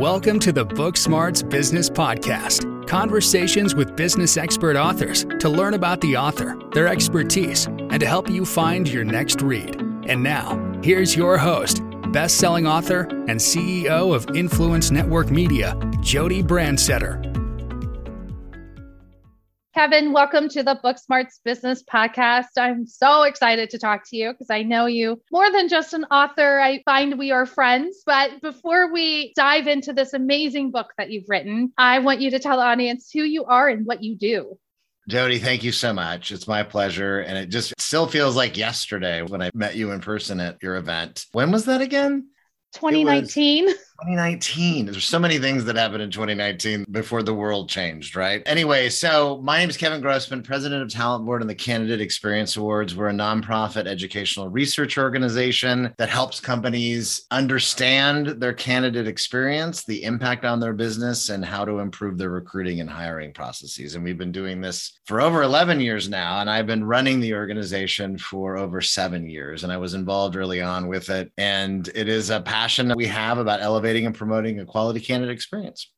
Welcome 0.00 0.40
to 0.40 0.50
the 0.50 0.64
Book 0.64 0.96
Smarts 0.96 1.42
Business 1.42 1.90
Podcast. 1.90 2.88
Conversations 2.88 3.74
with 3.74 3.96
business 3.96 4.38
expert 4.38 4.74
authors 4.74 5.26
to 5.40 5.50
learn 5.50 5.74
about 5.74 6.00
the 6.00 6.16
author, 6.16 6.58
their 6.72 6.88
expertise, 6.88 7.66
and 7.66 8.00
to 8.00 8.06
help 8.06 8.30
you 8.30 8.46
find 8.46 8.88
your 8.88 9.04
next 9.04 9.42
read. 9.42 9.78
And 10.06 10.22
now, 10.22 10.56
here's 10.82 11.14
your 11.14 11.36
host, 11.36 11.82
best-selling 12.12 12.66
author 12.66 13.00
and 13.28 13.38
CEO 13.38 14.14
of 14.14 14.34
Influence 14.34 14.90
Network 14.90 15.30
Media, 15.30 15.78
Jody 16.00 16.42
Brandstetter. 16.42 17.29
Kevin, 19.80 20.12
welcome 20.12 20.50
to 20.50 20.62
the 20.62 20.78
Book 20.82 20.98
Smarts 20.98 21.40
Business 21.42 21.82
Podcast. 21.82 22.48
I'm 22.58 22.84
so 22.84 23.22
excited 23.22 23.70
to 23.70 23.78
talk 23.78 24.02
to 24.10 24.16
you 24.18 24.30
because 24.30 24.50
I 24.50 24.62
know 24.62 24.84
you 24.84 25.22
more 25.32 25.50
than 25.50 25.70
just 25.70 25.94
an 25.94 26.04
author. 26.10 26.60
I 26.60 26.82
find 26.84 27.18
we 27.18 27.30
are 27.30 27.46
friends. 27.46 28.02
But 28.04 28.42
before 28.42 28.92
we 28.92 29.32
dive 29.36 29.66
into 29.68 29.94
this 29.94 30.12
amazing 30.12 30.70
book 30.70 30.88
that 30.98 31.10
you've 31.10 31.24
written, 31.28 31.72
I 31.78 32.00
want 32.00 32.20
you 32.20 32.30
to 32.32 32.38
tell 32.38 32.58
the 32.58 32.62
audience 32.62 33.08
who 33.10 33.22
you 33.22 33.46
are 33.46 33.70
and 33.70 33.86
what 33.86 34.02
you 34.02 34.16
do. 34.16 34.58
Jody, 35.08 35.38
thank 35.38 35.64
you 35.64 35.72
so 35.72 35.94
much. 35.94 36.30
It's 36.30 36.46
my 36.46 36.62
pleasure. 36.62 37.20
And 37.20 37.38
it 37.38 37.46
just 37.46 37.72
still 37.80 38.06
feels 38.06 38.36
like 38.36 38.58
yesterday 38.58 39.22
when 39.22 39.40
I 39.40 39.50
met 39.54 39.76
you 39.76 39.92
in 39.92 40.02
person 40.02 40.40
at 40.40 40.62
your 40.62 40.76
event. 40.76 41.24
When 41.32 41.52
was 41.52 41.64
that 41.64 41.80
again? 41.80 42.28
2019. 42.74 43.68
2019. 44.02 44.86
There's 44.86 45.04
so 45.04 45.18
many 45.18 45.38
things 45.38 45.66
that 45.66 45.76
happened 45.76 46.02
in 46.02 46.10
2019 46.10 46.86
before 46.90 47.22
the 47.22 47.34
world 47.34 47.68
changed, 47.68 48.16
right? 48.16 48.42
Anyway, 48.46 48.88
so 48.88 49.40
my 49.42 49.58
name 49.58 49.68
is 49.68 49.76
Kevin 49.76 50.00
Grossman, 50.00 50.42
president 50.42 50.82
of 50.82 50.88
Talent 50.88 51.26
Board 51.26 51.42
and 51.42 51.50
the 51.50 51.54
Candidate 51.54 52.00
Experience 52.00 52.56
Awards. 52.56 52.96
We're 52.96 53.10
a 53.10 53.12
nonprofit 53.12 53.86
educational 53.86 54.48
research 54.48 54.96
organization 54.96 55.92
that 55.98 56.08
helps 56.08 56.40
companies 56.40 57.26
understand 57.30 58.28
their 58.28 58.54
candidate 58.54 59.06
experience, 59.06 59.84
the 59.84 60.02
impact 60.02 60.46
on 60.46 60.60
their 60.60 60.72
business, 60.72 61.28
and 61.28 61.44
how 61.44 61.66
to 61.66 61.80
improve 61.80 62.16
their 62.16 62.30
recruiting 62.30 62.80
and 62.80 62.88
hiring 62.88 63.34
processes. 63.34 63.96
And 63.96 64.04
we've 64.04 64.16
been 64.16 64.32
doing 64.32 64.62
this 64.62 64.98
for 65.04 65.20
over 65.20 65.42
11 65.42 65.78
years 65.78 66.08
now. 66.08 66.40
And 66.40 66.48
I've 66.48 66.66
been 66.66 66.84
running 66.84 67.20
the 67.20 67.34
organization 67.34 68.16
for 68.16 68.56
over 68.56 68.80
seven 68.80 69.28
years. 69.28 69.62
And 69.62 69.70
I 69.70 69.76
was 69.76 69.92
involved 69.92 70.36
early 70.36 70.62
on 70.62 70.88
with 70.88 71.10
it. 71.10 71.30
And 71.36 71.86
it 71.94 72.08
is 72.08 72.30
a 72.30 72.40
passion 72.40 72.88
that 72.88 72.96
we 72.96 73.06
have 73.06 73.36
about 73.36 73.60
elevating 73.60 73.89
and 73.96 74.14
promoting 74.14 74.60
a 74.60 74.66
quality 74.66 75.00
candidate 75.00 75.34
experience 75.34 75.90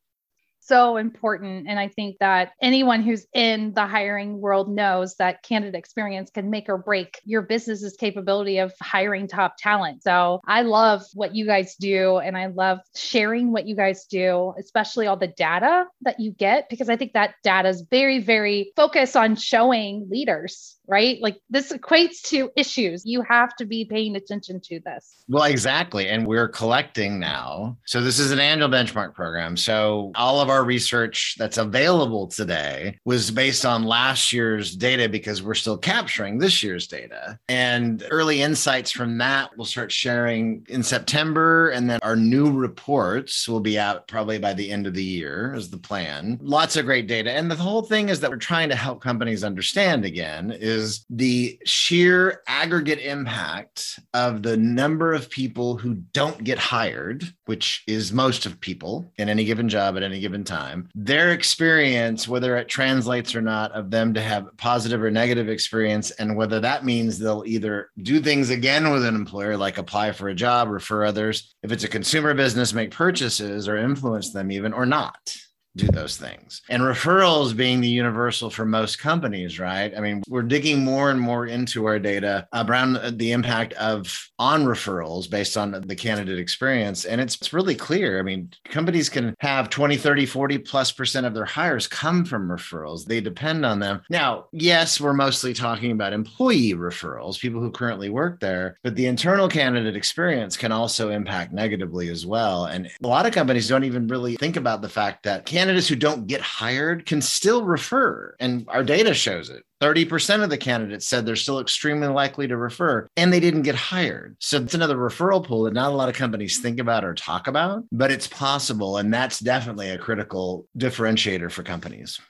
so 0.63 0.97
important. 0.97 1.67
And 1.69 1.79
I 1.79 1.89
think 1.89 2.17
that 2.21 2.53
anyone 2.61 3.03
who's 3.03 3.27
in 3.35 3.75
the 3.75 3.87
hiring 3.87 4.41
world 4.41 4.71
knows 4.71 5.17
that 5.17 5.43
candidate 5.43 5.75
experience 5.75 6.31
can 6.31 6.51
make 6.51 6.69
or 6.69 6.79
break 6.79 7.21
your 7.25 7.43
business's 7.43 7.97
capability 7.97 8.59
of 8.59 8.73
hiring 8.81 9.27
top 9.27 9.57
talent. 9.59 10.03
So 10.03 10.41
I 10.47 10.63
love 10.63 11.03
what 11.15 11.35
you 11.35 11.47
guys 11.47 11.75
do. 11.77 12.19
And 12.19 12.37
I 12.37 12.47
love 12.47 12.79
sharing 12.97 13.53
what 13.53 13.67
you 13.67 13.75
guys 13.75 14.07
do, 14.07 14.55
especially 14.59 15.07
all 15.07 15.17
the 15.17 15.27
data 15.27 15.87
that 16.03 16.21
you 16.21 16.31
get, 16.31 16.69
because 16.71 16.89
I 16.89 16.97
think 16.97 17.13
that 17.15 17.35
data 17.43 17.69
is 17.69 17.85
very, 17.91 18.21
very 18.21 18.73
focused 18.77 19.17
on 19.17 19.37
showing 19.37 20.07
leaders 20.11 20.79
right? 20.87 21.19
Like 21.21 21.39
this 21.49 21.73
equates 21.73 22.23
to 22.25 22.51
issues. 22.57 23.07
You 23.07 23.23
have 23.23 23.55
to 23.57 23.65
be 23.65 23.85
paying 23.85 24.17
attention 24.17 24.61
to 24.65 24.81
this. 24.81 25.25
Well, 25.29 25.45
exactly. 25.45 26.09
And 26.09 26.27
we're 26.27 26.49
collecting 26.49 27.19
now. 27.19 27.79
So 27.87 28.01
this 28.01 28.19
is 28.19 28.33
an 28.33 28.41
annual 28.41 28.69
benchmark 28.69 29.15
program. 29.15 29.57
So 29.57 30.13
all 30.15 30.41
of 30.41 30.51
our 30.51 30.65
research 30.65 31.37
that's 31.39 31.59
available 31.59 32.27
today 32.27 32.99
was 33.05 33.31
based 33.31 33.65
on 33.65 33.85
last 33.85 34.33
year's 34.33 34.75
data 34.75 35.09
because 35.09 35.43
we're 35.43 35.55
still 35.55 35.79
capturing 35.79 36.39
this 36.39 36.63
year's 36.63 36.87
data. 36.87 37.39
And 37.49 38.05
early 38.11 38.43
insights 38.43 38.91
from 38.91 39.19
that 39.19 39.51
we'll 39.57 39.67
start 39.67 39.93
sharing 39.93 40.67
in 40.69 40.83
September. 40.83 41.71
And 41.71 41.89
then 41.89 42.01
our 42.03 42.17
new 42.17 42.51
reports 42.51 43.49
will 43.49 43.61
be 43.61 43.79
out 43.79 44.09
probably 44.09 44.39
by 44.39 44.55
the 44.55 44.71
end 44.71 44.87
of 44.87 44.95
the 44.95 45.05
year, 45.05 45.55
is 45.55 45.71
the 45.71 45.79
plan. 45.79 46.39
Lots 46.43 46.77
of 46.77 46.85
great 46.85 47.07
data. 47.07 47.31
And 47.31 47.51
the 47.51 47.57
whole 47.57 47.83
thing 47.83 48.09
is 48.09 48.21
that 48.21 48.31
we're 48.31 48.37
trying 48.37 48.69
to 48.71 48.77
help 48.77 49.01
companies 49.01 49.45
understand 49.45 50.05
again 50.05 50.51
is 50.73 51.05
the 51.11 51.59
sheer 51.65 52.43
aggregate 52.47 52.99
impact 52.99 54.01
of 54.15 54.43
the 54.43 54.57
number 54.57 55.13
of 55.13 55.31
people 55.31 55.77
who 55.77 55.95
don't 55.95 56.43
get 56.43 56.59
hired, 56.59 57.25
which 57.45 57.83
is 57.87 58.13
most 58.13 58.47
of 58.47 58.61
people 58.61 59.13
in 59.19 59.29
any 59.29 59.45
given 59.45 59.69
job 59.69 59.97
at 59.97 60.03
any 60.03 60.21
given 60.21 60.45
time, 60.45 60.89
their 60.95 61.33
experience, 61.33 62.27
whether 62.27 62.57
it 62.57 62.69
translates 62.69 63.35
or 63.35 63.43
not, 63.43 63.73
of 63.73 63.91
them 63.91 64.15
to 64.15 64.21
have 64.21 64.57
positive 64.57 65.03
or 65.03 65.11
negative 65.11 65.49
experience, 65.49 66.11
and 66.13 66.37
whether 66.37 66.61
that 66.61 66.85
means 66.85 67.19
they'll 67.19 67.45
either 67.47 67.91
do 68.03 68.21
things 68.21 68.51
again 68.51 68.91
with 68.91 69.05
an 69.05 69.15
employer, 69.15 69.57
like 69.57 69.79
apply 69.79 70.13
for 70.13 70.29
a 70.29 70.35
job, 70.35 70.69
refer 70.69 71.05
others, 71.05 71.55
if 71.63 71.73
it's 71.73 71.85
a 71.85 71.89
consumer 71.89 72.35
business, 72.35 72.73
make 72.73 72.91
purchases 72.91 73.69
or 73.69 73.77
influence 73.77 74.33
them 74.33 74.51
even, 74.51 74.73
or 74.73 74.87
not 74.87 75.37
do 75.77 75.87
those 75.89 76.17
things. 76.17 76.63
And 76.69 76.83
referrals 76.83 77.57
being 77.57 77.81
the 77.81 77.89
universal 77.89 78.51
for 78.51 78.65
most 78.65 78.99
companies, 78.99 79.59
right? 79.59 79.93
I 79.97 80.01
mean, 80.01 80.23
we're 80.29 80.43
digging 80.43 80.85
more 80.85 81.11
and 81.11 81.21
more 81.21 81.47
into 81.47 81.87
our 81.87 81.99
data 81.99 82.47
around 82.53 83.19
the 83.19 83.33
impact 83.33 83.73
of 83.75 84.29
on 84.39 84.65
referrals 84.65 85.31
based 85.31 85.57
on 85.57 85.71
the 85.73 85.97
candidate 85.97 86.39
experience. 86.39 87.05
And 87.05 87.21
it's, 87.21 87.53
really 87.53 87.75
clear. 87.75 88.19
I 88.19 88.23
mean, 88.23 88.51
companies 88.65 89.09
can 89.09 89.35
have 89.41 89.69
20, 89.69 89.97
30, 89.97 90.27
40 90.27 90.59
plus 90.59 90.91
percent 90.91 91.27
of 91.27 91.35
their 91.35 91.45
hires 91.45 91.87
come 91.87 92.25
from 92.25 92.49
referrals. 92.49 93.05
They 93.05 93.21
depend 93.21 93.67
on 93.67 93.79
them. 93.79 94.03
Now, 94.09 94.47
yes, 94.53 95.01
we're 95.01 95.13
mostly 95.13 95.53
talking 95.53 95.93
about 95.93 96.13
employee 96.13 96.73
referrals, 96.73 97.39
people 97.39 97.61
who 97.61 97.71
currently 97.71 98.09
work 98.09 98.41
there, 98.41 98.79
but 98.83 98.95
the 98.97 99.07
internal 99.07 99.49
candidate 99.49 99.97
experience 99.97 100.57
can 100.57 100.73
also 100.73 101.11
impact 101.11 101.53
negatively 101.53 102.09
as 102.09 102.25
well. 102.25 102.65
And 102.65 102.89
a 103.03 103.07
lot 103.07 103.27
of 103.27 103.33
companies 103.33 103.69
don't 103.69 103.85
even 103.85 104.07
really 104.07 104.37
think 104.37 104.57
about 104.57 104.81
the 104.81 104.89
fact 104.89 105.25
that 105.25 105.45
candidates 105.63 105.87
who 105.87 105.95
don't 105.95 106.27
get 106.27 106.41
hired 106.41 107.07
can 107.07 107.23
still 107.23 107.65
refer. 107.65 108.35
And 108.41 108.65
our 108.67 108.83
data 108.83 109.15
shows 109.15 109.49
it. 109.49 109.63
30% 109.81 110.43
of 110.43 110.51
the 110.51 110.59
candidates 110.59 111.07
said 111.07 111.25
they're 111.25 111.37
still 111.37 111.61
extremely 111.61 112.09
likely 112.09 112.49
to 112.49 112.57
refer 112.57 113.09
and 113.17 113.33
they 113.33 113.39
didn't 113.39 113.63
get 113.63 113.77
hired. 113.77 114.37
So 114.41 114.61
it's 114.61 114.75
another 114.75 114.97
referral 114.97 115.45
pool 115.45 115.63
that 115.63 115.75
not 115.75 115.93
a 115.93 115.95
lot 115.95 116.09
of 116.09 116.17
companies 116.17 116.59
think 116.59 116.81
about 116.81 117.05
or 117.05 117.15
talk 117.15 117.47
about, 117.47 117.85
but 117.93 118.11
it's 118.11 118.27
possible. 118.27 118.97
And 118.97 119.15
that's 119.15 119.39
definitely 119.39 119.91
a 119.91 119.99
critical 119.99 120.67
differentiator 120.77 121.51
for 121.53 121.63
companies. 121.63 122.21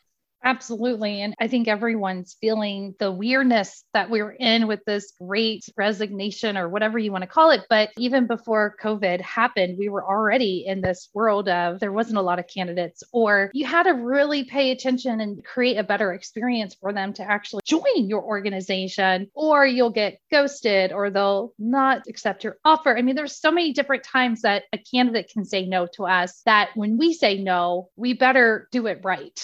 Absolutely. 0.45 1.23
And 1.23 1.35
I 1.41 1.47
think 1.47 1.69
everyone's 1.69 2.37
feeling 2.41 2.97
the 2.99 3.13
weirdness 3.13 3.85
that 3.95 4.11
we're 4.11 4.33
in 4.33 4.67
with 4.67 4.81
this 4.85 5.13
great 5.21 5.65
resignation 5.77 6.57
or 6.57 6.69
whatever 6.69 6.99
you 6.99 7.13
want 7.13 7.23
to 7.23 7.29
call 7.29 7.51
it. 7.51 7.61
But 7.71 7.91
even 7.97 8.27
before 8.27 8.75
COVID 8.83 9.21
happened, 9.21 9.79
we 9.79 9.89
were 9.89 10.05
already 10.05 10.65
in 10.67 10.81
this 10.81 11.11
world 11.15 11.49
of 11.49 11.79
there 11.79 11.93
wasn't 11.93 12.19
a 12.19 12.23
lot 12.23 12.41
of 12.41 12.49
candidates, 12.49 13.05
or 13.13 13.53
you 13.55 13.65
had 13.65 13.85
to 13.85 13.93
really 13.93 14.43
pay 14.43 14.73
attention 14.73 15.21
and 15.21 15.45
create 15.45 15.77
a 15.77 15.85
better 15.85 16.13
experience 16.13 16.75
for 16.75 16.93
them 16.93 17.13
to 17.15 17.23
actually 17.23 17.63
join 17.65 18.09
your 18.09 18.25
organization, 18.25 19.31
or 19.35 19.65
you'll 19.65 19.91
get 19.91 20.19
ghosted 20.33 20.91
or 20.91 21.11
they'll 21.11 21.53
not 21.57 22.03
accept 22.09 22.43
your 22.43 22.57
offer. 22.65 22.99
I 22.99 23.03
mean, 23.03 23.15
there's 23.15 23.39
so 23.41 23.53
many 23.53 23.73
different 23.73 24.03
times 24.03 24.43
that 24.43 24.65
a 24.73 24.79
candidate 24.79 25.31
can 25.33 25.45
say 25.45 25.67
no 25.67 25.87
to 25.95 26.05
us 26.05 26.43
that 26.47 26.71
when 26.75 26.99
we 26.99 27.13
say 27.13 27.41
no, 27.41 27.91
we 27.95 28.15
better 28.15 28.67
do 28.73 28.89
it 28.89 29.01
right. 29.05 29.41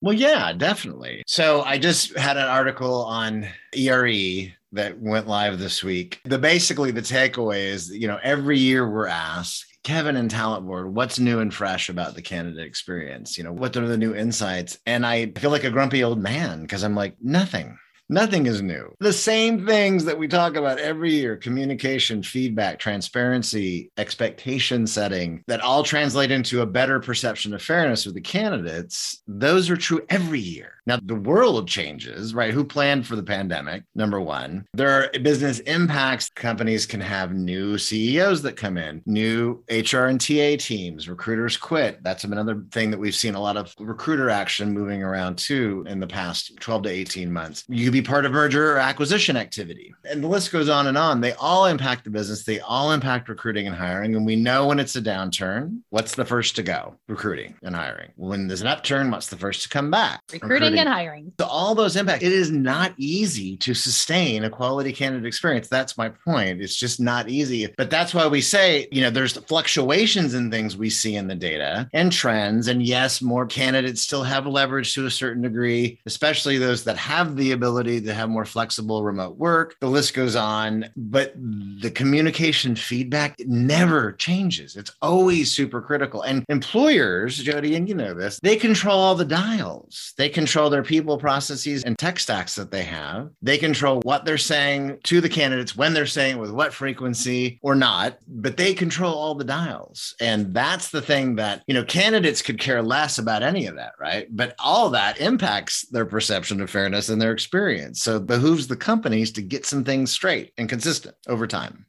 Well, 0.00 0.14
yeah, 0.14 0.52
definitely. 0.52 1.22
So 1.26 1.62
I 1.62 1.78
just 1.78 2.16
had 2.16 2.36
an 2.36 2.46
article 2.46 3.04
on 3.04 3.46
ERE 3.76 4.52
that 4.72 5.00
went 5.00 5.26
live 5.26 5.58
this 5.58 5.82
week. 5.82 6.20
The 6.24 6.38
basically 6.38 6.90
the 6.90 7.00
takeaway 7.00 7.64
is, 7.64 7.90
you 7.90 8.06
know, 8.06 8.18
every 8.22 8.58
year 8.58 8.88
we're 8.88 9.06
asked, 9.06 9.64
Kevin 9.82 10.16
and 10.16 10.30
Talent 10.30 10.66
Board, 10.66 10.94
what's 10.94 11.18
new 11.18 11.40
and 11.40 11.52
fresh 11.52 11.88
about 11.88 12.14
the 12.14 12.22
candidate 12.22 12.66
experience? 12.66 13.38
You 13.38 13.44
know, 13.44 13.52
what 13.52 13.76
are 13.76 13.88
the 13.88 13.96
new 13.96 14.14
insights? 14.14 14.78
And 14.86 15.06
I 15.06 15.32
feel 15.36 15.50
like 15.50 15.64
a 15.64 15.70
grumpy 15.70 16.04
old 16.04 16.20
man 16.20 16.62
because 16.62 16.84
I'm 16.84 16.94
like, 16.94 17.14
nothing. 17.22 17.78
Nothing 18.10 18.46
is 18.46 18.62
new. 18.62 18.94
The 19.00 19.12
same 19.12 19.66
things 19.66 20.06
that 20.06 20.18
we 20.18 20.28
talk 20.28 20.56
about 20.56 20.78
every 20.78 21.12
year 21.12 21.36
communication, 21.36 22.22
feedback, 22.22 22.78
transparency, 22.78 23.90
expectation 23.98 24.86
setting 24.86 25.44
that 25.46 25.60
all 25.60 25.82
translate 25.82 26.30
into 26.30 26.62
a 26.62 26.66
better 26.66 27.00
perception 27.00 27.52
of 27.52 27.62
fairness 27.62 28.06
with 28.06 28.14
the 28.14 28.22
candidates. 28.22 29.22
Those 29.26 29.68
are 29.68 29.76
true 29.76 30.00
every 30.08 30.40
year. 30.40 30.72
Now, 30.86 30.98
the 31.02 31.16
world 31.16 31.68
changes, 31.68 32.32
right? 32.32 32.54
Who 32.54 32.64
planned 32.64 33.06
for 33.06 33.14
the 33.14 33.22
pandemic? 33.22 33.82
Number 33.94 34.22
one. 34.22 34.66
There 34.72 34.88
are 34.88 35.10
business 35.20 35.58
impacts. 35.60 36.30
Companies 36.30 36.86
can 36.86 37.02
have 37.02 37.34
new 37.34 37.76
CEOs 37.76 38.40
that 38.40 38.56
come 38.56 38.78
in, 38.78 39.02
new 39.04 39.62
HR 39.70 40.04
and 40.04 40.18
TA 40.18 40.56
teams, 40.58 41.06
recruiters 41.06 41.58
quit. 41.58 42.02
That's 42.02 42.24
another 42.24 42.64
thing 42.72 42.90
that 42.90 42.98
we've 42.98 43.14
seen 43.14 43.34
a 43.34 43.40
lot 43.40 43.58
of 43.58 43.74
recruiter 43.78 44.30
action 44.30 44.72
moving 44.72 45.02
around 45.02 45.36
too 45.36 45.84
in 45.86 46.00
the 46.00 46.06
past 46.06 46.56
12 46.58 46.84
to 46.84 46.88
18 46.88 47.30
months. 47.30 47.64
You 47.68 47.92
be 48.00 48.06
part 48.06 48.24
of 48.24 48.32
merger 48.32 48.74
or 48.74 48.78
acquisition 48.78 49.36
activity. 49.36 49.94
And 50.04 50.22
the 50.22 50.28
list 50.28 50.52
goes 50.52 50.68
on 50.68 50.86
and 50.86 50.96
on. 50.96 51.20
They 51.20 51.32
all 51.32 51.66
impact 51.66 52.04
the 52.04 52.10
business, 52.10 52.44
they 52.44 52.60
all 52.60 52.92
impact 52.92 53.28
recruiting 53.28 53.66
and 53.66 53.74
hiring. 53.74 54.14
And 54.14 54.24
we 54.24 54.36
know 54.36 54.66
when 54.66 54.78
it's 54.78 54.96
a 54.96 55.02
downturn, 55.02 55.80
what's 55.90 56.14
the 56.14 56.24
first 56.24 56.56
to 56.56 56.62
go? 56.62 56.96
Recruiting 57.08 57.54
and 57.62 57.74
hiring. 57.74 58.10
When 58.16 58.46
there's 58.46 58.60
an 58.60 58.66
upturn, 58.66 59.10
what's 59.10 59.28
the 59.28 59.36
first 59.36 59.62
to 59.64 59.68
come 59.68 59.90
back? 59.90 60.20
Recruiting, 60.32 60.50
recruiting. 60.50 60.78
and 60.80 60.88
hiring. 60.88 61.32
So 61.40 61.46
all 61.46 61.74
those 61.74 61.96
impacts. 61.96 62.24
It 62.24 62.32
is 62.32 62.50
not 62.50 62.92
easy 62.96 63.56
to 63.58 63.74
sustain 63.74 64.44
a 64.44 64.50
quality 64.50 64.92
candidate 64.92 65.26
experience. 65.26 65.68
That's 65.68 65.98
my 65.98 66.10
point. 66.10 66.60
It's 66.60 66.76
just 66.76 67.00
not 67.00 67.28
easy. 67.28 67.72
But 67.76 67.90
that's 67.90 68.14
why 68.14 68.26
we 68.26 68.40
say, 68.40 68.86
you 68.92 69.00
know, 69.00 69.10
there's 69.10 69.36
fluctuations 69.36 70.34
in 70.34 70.50
things 70.50 70.76
we 70.76 70.90
see 70.90 71.16
in 71.16 71.26
the 71.26 71.34
data 71.34 71.88
and 71.92 72.12
trends. 72.12 72.68
And 72.68 72.82
yes, 72.82 73.20
more 73.20 73.46
candidates 73.46 74.02
still 74.02 74.22
have 74.22 74.46
leverage 74.46 74.94
to 74.94 75.06
a 75.06 75.10
certain 75.10 75.42
degree, 75.42 75.98
especially 76.06 76.58
those 76.58 76.84
that 76.84 76.96
have 76.96 77.36
the 77.36 77.52
ability 77.52 77.87
to 77.88 78.14
have 78.14 78.28
more 78.28 78.44
flexible 78.44 79.02
remote 79.02 79.36
work. 79.36 79.76
The 79.80 79.88
list 79.88 80.14
goes 80.14 80.36
on. 80.36 80.90
But 80.96 81.34
the 81.36 81.90
communication 81.90 82.76
feedback 82.76 83.36
never 83.40 84.12
changes. 84.12 84.76
It's 84.76 84.92
always 85.02 85.50
super 85.50 85.80
critical. 85.80 86.22
And 86.22 86.44
employers, 86.48 87.38
Jody, 87.38 87.74
and 87.74 87.88
you 87.88 87.94
know 87.94 88.14
this, 88.14 88.38
they 88.42 88.56
control 88.56 88.98
all 88.98 89.14
the 89.14 89.24
dials. 89.24 90.12
They 90.16 90.28
control 90.28 90.70
their 90.70 90.82
people, 90.82 91.18
processes, 91.18 91.84
and 91.84 91.98
tech 91.98 92.18
stacks 92.18 92.54
that 92.56 92.70
they 92.70 92.84
have. 92.84 93.30
They 93.42 93.58
control 93.58 94.00
what 94.02 94.24
they're 94.24 94.38
saying 94.38 94.98
to 95.04 95.20
the 95.20 95.28
candidates, 95.28 95.76
when 95.76 95.94
they're 95.94 96.06
saying 96.06 96.38
with 96.38 96.50
what 96.50 96.74
frequency 96.74 97.58
or 97.62 97.74
not, 97.74 98.18
but 98.28 98.56
they 98.56 98.74
control 98.74 99.14
all 99.14 99.34
the 99.34 99.44
dials. 99.44 100.14
And 100.20 100.52
that's 100.52 100.90
the 100.90 101.02
thing 101.02 101.36
that, 101.36 101.62
you 101.66 101.74
know, 101.74 101.84
candidates 101.84 102.42
could 102.42 102.58
care 102.58 102.82
less 102.82 103.18
about 103.18 103.42
any 103.42 103.66
of 103.66 103.76
that, 103.76 103.92
right? 103.98 104.26
But 104.30 104.54
all 104.58 104.90
that 104.90 105.20
impacts 105.20 105.82
their 105.88 106.06
perception 106.06 106.60
of 106.60 106.70
fairness 106.70 107.08
and 107.08 107.20
their 107.20 107.32
experience. 107.32 107.77
So 107.96 108.16
it 108.16 108.26
behooves 108.26 108.66
the 108.66 108.76
companies 108.76 109.32
to 109.32 109.42
get 109.42 109.66
some 109.66 109.84
things 109.84 110.10
straight 110.10 110.52
and 110.58 110.68
consistent 110.68 111.16
over 111.26 111.46
time. 111.46 111.86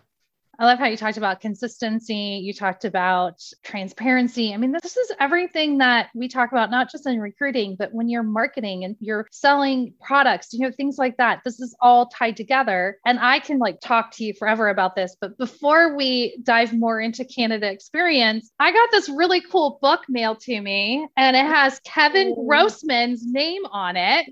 I 0.60 0.66
love 0.66 0.78
how 0.78 0.88
you 0.88 0.98
talked 0.98 1.16
about 1.16 1.40
consistency. 1.40 2.42
You 2.44 2.54
talked 2.54 2.84
about 2.84 3.42
transparency. 3.64 4.54
I 4.54 4.58
mean, 4.58 4.74
this 4.74 4.98
is 4.98 5.10
everything 5.18 5.78
that 5.78 6.10
we 6.14 6.28
talk 6.28 6.52
about, 6.52 6.70
not 6.70 6.92
just 6.92 7.08
in 7.08 7.22
recruiting, 7.22 7.78
but 7.80 7.94
when 7.94 8.10
you're 8.10 8.24
marketing 8.24 8.84
and 8.84 8.98
you're 9.00 9.26
selling 9.32 9.94
products, 10.02 10.52
you 10.52 10.60
know, 10.60 10.72
things 10.76 10.98
like 10.98 11.16
that. 11.16 11.40
This 11.46 11.62
is 11.62 11.74
all 11.80 12.08
tied 12.08 12.36
together. 12.36 12.98
And 13.06 13.20
I 13.20 13.40
can 13.40 13.58
like 13.58 13.80
talk 13.80 14.12
to 14.18 14.26
you 14.26 14.34
forever 14.34 14.68
about 14.68 14.98
this. 14.98 15.16
But 15.22 15.38
before 15.38 15.96
we 15.96 16.38
dive 16.44 16.74
more 16.74 17.00
into 17.00 17.24
candidate 17.24 17.74
experience, 17.74 18.52
I 18.60 18.74
got 18.74 18.92
this 18.92 19.08
really 19.08 19.40
cool 19.40 19.80
book 19.82 20.02
mailed 20.10 20.42
to 20.42 20.60
me 20.60 21.08
and 21.16 21.38
it 21.38 21.46
has 21.46 21.80
Kevin 21.86 22.36
Grossman's 22.36 23.26
name 23.26 23.66
on 23.72 23.96
it. 23.96 24.26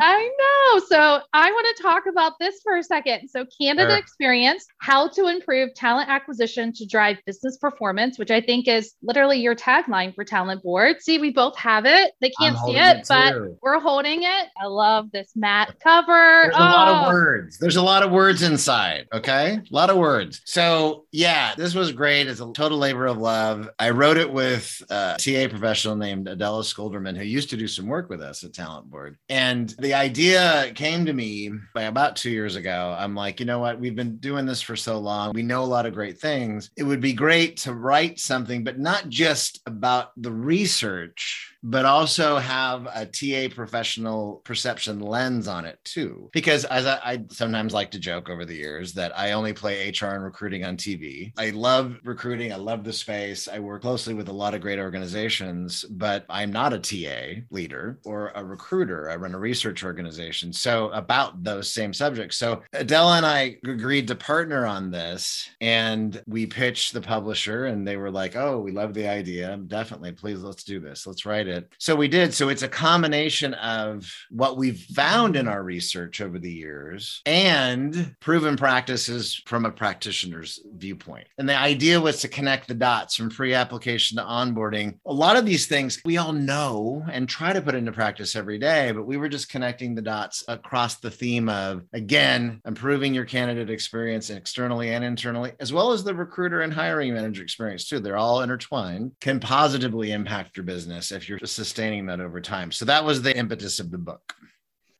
I 0.00 0.28
know. 0.40 0.80
So 0.88 1.20
I 1.32 1.52
want 1.52 1.76
to 1.76 1.82
talk 1.84 2.06
about 2.10 2.32
this 2.40 2.60
for 2.64 2.78
a 2.78 2.82
second. 2.82 3.28
So, 3.28 3.46
Candidate 3.60 3.90
sure. 3.90 3.98
experience, 3.98 4.66
how 4.78 5.08
to 5.08 5.35
improve 5.36 5.74
talent 5.74 6.08
acquisition 6.08 6.72
to 6.72 6.86
drive 6.86 7.18
business 7.26 7.56
performance, 7.56 8.18
which 8.18 8.30
I 8.30 8.40
think 8.40 8.68
is 8.68 8.94
literally 9.02 9.38
your 9.38 9.54
tagline 9.54 10.14
for 10.14 10.24
Talent 10.24 10.62
Board. 10.62 11.00
See, 11.00 11.18
we 11.18 11.30
both 11.30 11.56
have 11.56 11.86
it. 11.86 12.12
They 12.20 12.30
can't 12.30 12.56
see 12.58 12.76
it, 12.76 12.98
it 12.98 13.06
but 13.08 13.34
we're 13.62 13.80
holding 13.80 14.22
it. 14.22 14.48
I 14.60 14.66
love 14.66 15.10
this 15.12 15.32
matte 15.36 15.76
cover. 15.82 16.42
There's 16.44 16.54
oh. 16.56 16.62
a 16.62 16.64
lot 16.64 16.88
of 16.88 17.06
oh. 17.06 17.08
words. 17.08 17.58
There's 17.58 17.76
a 17.76 17.82
lot 17.82 18.02
of 18.02 18.10
words 18.10 18.42
inside. 18.42 19.06
Okay. 19.12 19.60
A 19.70 19.74
lot 19.74 19.90
of 19.90 19.96
words. 19.96 20.40
So, 20.44 21.06
yeah, 21.12 21.54
this 21.54 21.74
was 21.74 21.92
great. 21.92 22.26
It's 22.26 22.40
a 22.40 22.52
total 22.52 22.78
labor 22.78 23.06
of 23.06 23.18
love. 23.18 23.68
I 23.78 23.90
wrote 23.90 24.16
it 24.16 24.32
with 24.32 24.82
a 24.90 25.16
TA 25.18 25.48
professional 25.48 25.96
named 25.96 26.28
Adela 26.28 26.62
Schoolderman, 26.62 27.16
who 27.16 27.24
used 27.24 27.50
to 27.50 27.56
do 27.56 27.68
some 27.68 27.86
work 27.86 28.08
with 28.08 28.20
us 28.20 28.44
at 28.44 28.52
Talent 28.52 28.90
Board. 28.90 29.16
And 29.28 29.74
the 29.78 29.94
idea 29.94 30.72
came 30.74 31.06
to 31.06 31.12
me 31.12 31.50
by 31.74 31.82
about 31.82 32.16
two 32.16 32.30
years 32.30 32.56
ago. 32.56 32.96
I'm 32.98 33.14
like, 33.14 33.40
you 33.40 33.46
know 33.46 33.58
what? 33.58 33.78
We've 33.78 33.96
been 33.96 34.16
doing 34.16 34.46
this 34.46 34.60
for 34.60 34.76
so 34.76 34.98
long 34.98 35.25
we 35.32 35.42
know 35.42 35.62
a 35.62 35.64
lot 35.64 35.86
of 35.86 35.94
great 35.94 36.18
things. 36.18 36.70
It 36.76 36.82
would 36.82 37.00
be 37.00 37.12
great 37.12 37.56
to 37.58 37.74
write 37.74 38.18
something, 38.18 38.64
but 38.64 38.78
not 38.78 39.08
just 39.08 39.60
about 39.66 40.10
the 40.16 40.32
research 40.32 41.55
but 41.68 41.84
also 41.84 42.38
have 42.38 42.86
a 42.94 43.04
TA 43.04 43.52
professional 43.52 44.40
perception 44.44 45.00
lens 45.00 45.48
on 45.48 45.64
it 45.64 45.80
too. 45.82 46.30
Because 46.32 46.64
as 46.66 46.86
I, 46.86 47.00
I, 47.04 47.24
sometimes 47.28 47.74
like 47.74 47.90
to 47.90 47.98
joke 47.98 48.30
over 48.30 48.44
the 48.44 48.54
years 48.54 48.92
that 48.92 49.18
I 49.18 49.32
only 49.32 49.52
play 49.52 49.90
HR 49.90 50.06
and 50.06 50.22
recruiting 50.22 50.64
on 50.64 50.76
TV. 50.76 51.32
I 51.36 51.50
love 51.50 51.96
recruiting. 52.04 52.52
I 52.52 52.56
love 52.56 52.84
the 52.84 52.92
space. 52.92 53.48
I 53.48 53.58
work 53.58 53.82
closely 53.82 54.14
with 54.14 54.28
a 54.28 54.32
lot 54.32 54.54
of 54.54 54.60
great 54.60 54.78
organizations, 54.78 55.84
but 55.90 56.24
I'm 56.30 56.52
not 56.52 56.72
a 56.72 56.78
TA 56.78 57.40
leader 57.50 57.98
or 58.04 58.30
a 58.36 58.44
recruiter. 58.44 59.10
I 59.10 59.16
run 59.16 59.34
a 59.34 59.38
research 59.38 59.82
organization. 59.82 60.52
So 60.52 60.90
about 60.90 61.42
those 61.42 61.72
same 61.72 61.92
subjects. 61.92 62.36
So 62.36 62.62
Adela 62.74 63.16
and 63.16 63.26
I 63.26 63.56
agreed 63.64 64.06
to 64.06 64.14
partner 64.14 64.66
on 64.66 64.92
this 64.92 65.50
and 65.60 66.22
we 66.28 66.46
pitched 66.46 66.92
the 66.92 67.00
publisher 67.00 67.64
and 67.64 67.84
they 67.84 67.96
were 67.96 68.12
like, 68.12 68.36
oh, 68.36 68.60
we 68.60 68.70
love 68.70 68.94
the 68.94 69.08
idea. 69.08 69.56
Definitely. 69.66 70.12
Please 70.12 70.42
let's 70.42 70.62
do 70.62 70.78
this. 70.78 71.08
Let's 71.08 71.26
write 71.26 71.48
it 71.48 71.55
it. 71.56 71.72
So 71.78 71.96
we 71.96 72.08
did. 72.08 72.34
So 72.34 72.48
it's 72.48 72.62
a 72.62 72.68
combination 72.68 73.54
of 73.54 74.10
what 74.30 74.56
we've 74.56 74.78
found 74.78 75.36
in 75.36 75.48
our 75.48 75.62
research 75.62 76.20
over 76.20 76.38
the 76.38 76.52
years 76.52 77.22
and 77.26 78.14
proven 78.20 78.56
practices 78.56 79.42
from 79.46 79.64
a 79.64 79.70
practitioner's 79.70 80.60
viewpoint. 80.76 81.26
And 81.38 81.48
the 81.48 81.58
idea 81.58 82.00
was 82.00 82.20
to 82.20 82.28
connect 82.28 82.68
the 82.68 82.74
dots 82.74 83.16
from 83.16 83.30
pre 83.30 83.54
application 83.54 84.18
to 84.18 84.22
onboarding. 84.22 84.98
A 85.06 85.12
lot 85.12 85.36
of 85.36 85.46
these 85.46 85.66
things 85.66 86.00
we 86.04 86.16
all 86.16 86.32
know 86.32 87.04
and 87.10 87.28
try 87.28 87.52
to 87.52 87.62
put 87.62 87.74
into 87.74 87.92
practice 87.92 88.36
every 88.36 88.58
day, 88.58 88.92
but 88.92 89.06
we 89.06 89.16
were 89.16 89.28
just 89.28 89.48
connecting 89.48 89.94
the 89.94 90.02
dots 90.02 90.44
across 90.48 90.96
the 90.96 91.10
theme 91.10 91.48
of, 91.48 91.82
again, 91.92 92.60
improving 92.66 93.14
your 93.14 93.24
candidate 93.24 93.70
experience 93.70 94.30
externally 94.30 94.90
and 94.90 95.04
internally, 95.04 95.52
as 95.60 95.72
well 95.72 95.92
as 95.92 96.04
the 96.04 96.14
recruiter 96.14 96.60
and 96.60 96.72
hiring 96.72 97.14
manager 97.14 97.42
experience, 97.42 97.88
too. 97.88 98.00
They're 98.00 98.16
all 98.16 98.42
intertwined, 98.42 99.12
can 99.20 99.40
positively 99.40 100.12
impact 100.12 100.56
your 100.56 100.64
business 100.64 101.12
if 101.12 101.28
you're 101.28 101.38
sustaining 101.52 102.06
that 102.06 102.20
over 102.20 102.40
time. 102.40 102.72
So 102.72 102.84
that 102.84 103.04
was 103.04 103.22
the 103.22 103.36
impetus 103.36 103.80
of 103.80 103.90
the 103.90 103.98
book. 103.98 104.34